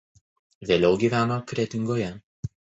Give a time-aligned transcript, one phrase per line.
[0.69, 2.11] Vėliau gyveno Kretingoje.